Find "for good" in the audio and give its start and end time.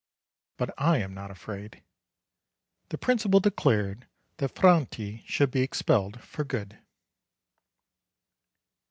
6.21-6.79